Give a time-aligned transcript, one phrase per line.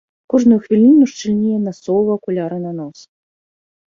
[0.33, 2.99] Кожную хвіліну шчыльней насоўваў акуляры на нос.